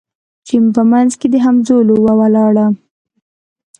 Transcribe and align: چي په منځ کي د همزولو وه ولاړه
چي 0.47 0.55
په 0.75 0.81
منځ 0.91 1.11
کي 1.19 1.27
د 1.31 1.35
همزولو 1.45 1.93
وه 2.03 2.13
ولاړه 2.21 2.65